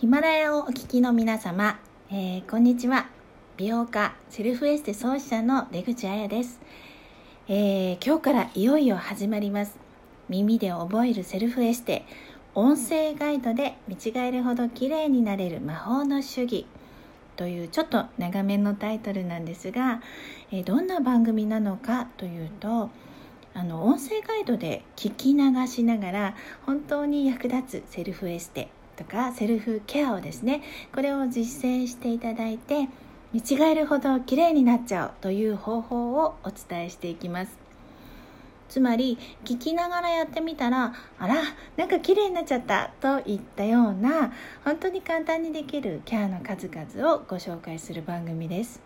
[0.00, 1.78] ヒマラヤをお聞きの皆様、
[2.10, 3.10] えー、こんにちは。
[3.58, 6.58] 美容家セルフエステ創始者の出口彩です、
[7.48, 9.78] えー、今日からいよいよ始まります。
[10.30, 12.06] 耳で覚えるセルフエステ。
[12.54, 16.64] 音声ガイドで見違えるほど綺麗になれる魔法の主義。
[17.36, 20.00] というちょっと長めのタイトルなんですが、
[20.50, 22.88] えー、どんな番組なのかというと
[23.52, 28.70] あの音声ガイドで聞き流しながら本当に役立つセルフエステ。
[29.00, 30.62] とかセルフケアをですね
[30.94, 32.88] これを実践していただいて
[33.32, 37.58] 見違えるほど綺麗になっちゃうという方法をお伝えしていきます。
[38.68, 41.34] つまり聞きながらやってみたらあら
[41.76, 44.32] なんか綺麗になっちゃったといったような
[44.64, 48.80] 本当に簡単にできるケアの数々をご紹介する番組です。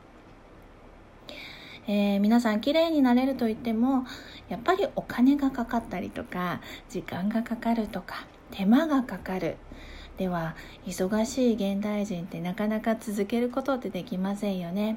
[1.87, 4.07] えー、皆さん綺麗になれると言っても
[4.49, 9.57] やっぱりお金がかかったりとか時間がかかるとか手間がかかる
[10.16, 10.54] では
[10.86, 14.96] 忙しい現代人ってなかなか続けることってできませんよね。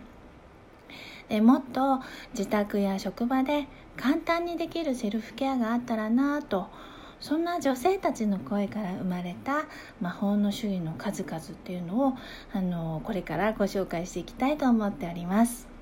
[1.29, 1.99] でもっと
[2.33, 6.67] 自宅や職場で簡単にできるセルフケアがあったらなと
[7.19, 9.65] そんな女性たちの声から生まれた
[9.99, 12.13] 魔法の種類の数々っていうのを
[12.53, 15.76] あのこれからご紹介していきたいと思っております。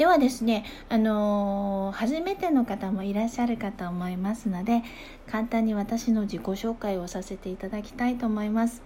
[0.00, 4.82] ではですね、あのー、初めての方もいらっしゃるかと思いますので
[5.30, 8.80] 簡単に私の自己紹介をさせていただきたいと思います、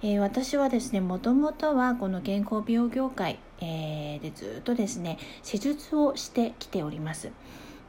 [0.00, 7.30] えー、私はですねもともとはこの健康美容業界、えー、でずっとですね施術をしてきております。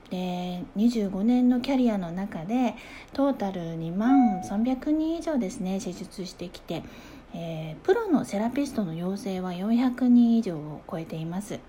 [0.09, 2.75] で25年のキャリアの中で
[3.13, 6.83] トータル2万300人以上ですね施術してきて、
[7.33, 11.61] えー、プロのセラピストの養成は400人以上を超えています。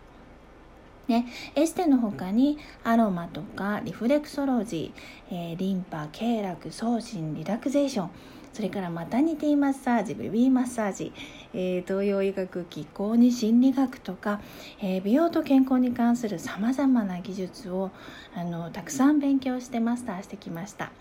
[1.12, 8.10] ね、エステの他にアロマとかリフレクソロジー、えー、リンパ経絡送信リラクゼーション
[8.54, 11.12] それからマタニティマッサージベビーマッサージ、
[11.52, 14.40] えー、東洋医学気候に心理学とか、
[14.80, 17.90] えー、美容と健康に関するさまざまな技術を
[18.34, 20.92] あのたくさん勉強してマスターしてきました。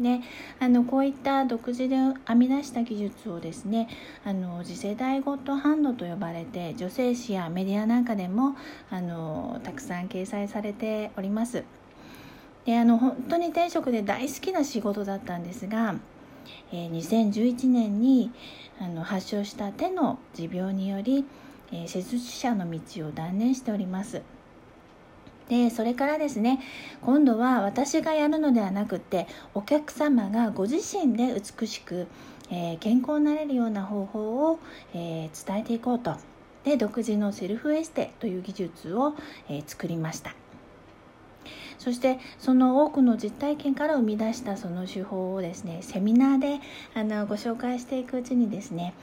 [0.00, 0.20] で
[0.58, 1.96] あのこういった独自で
[2.26, 3.88] 編み出した技術をですね
[4.24, 8.56] あの次世代ゴッドハンドと呼ばれて女性誌やメディアなんかでも
[8.90, 11.64] あのたくさん掲載されております。
[12.64, 15.96] であの本当に転職で大好きな仕事だったんですが、
[16.72, 18.32] えー、2011年に
[18.80, 21.26] あの発症した手の持病により、
[21.70, 24.22] えー、施術者の道を断念しております。
[25.48, 26.60] でそれからですね
[27.02, 32.06] 今度は私がやるのではなくてお客様がご自身で美しく、
[32.50, 34.58] えー、健康になれるような方法を、
[34.94, 36.16] えー、伝えていこうと。
[36.64, 39.14] で独自のセルフエステという技術を、
[39.50, 40.34] えー、作りました。
[41.78, 46.60] そしてその多くの実体験から生み出したその手法をですねセミナーで
[46.94, 48.94] あのご紹介していくうちにですね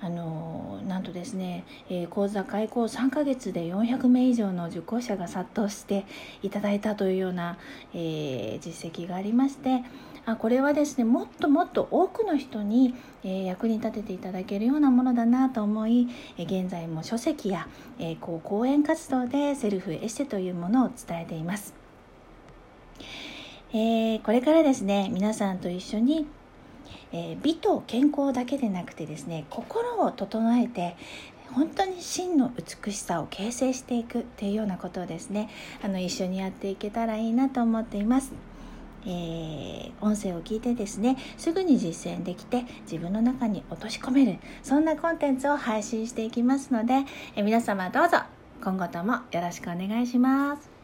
[0.00, 6.06] あのなんとですね、えー、講座開講3ヶ月で400名以上の受講者が殺到して
[6.42, 7.58] いただいたというような、
[7.94, 9.82] えー、実績がありまして
[10.24, 12.94] あこれはですねもっともっと多くの人に、
[13.24, 17.66] えー、役に立てていただけるようなものだなと思い、え現在も書籍や、
[17.98, 21.74] えこう講演活動でセルフエステというものを伝えています。
[23.72, 26.26] えこれからですね皆さんと一緒に
[27.12, 30.96] えー、美と健康だけでなくてですね心を整えて
[31.52, 32.52] 本当に真の
[32.84, 35.48] 美しさを形成していくっていうようなことをですね
[35.82, 38.32] あの一緒にやっていけたらいいなと思っています。
[39.06, 47.04] えー、音声を聞いてですねすぐに実践できて自分の中に落とし込めるそんなコンテンツを配信していきますので、
[47.36, 48.18] えー、皆様どうぞ
[48.62, 50.77] 今後ともよろしくお願いします。